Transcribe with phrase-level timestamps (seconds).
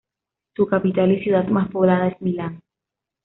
[0.55, 2.63] Su capital y ciudad más poblada es Milán.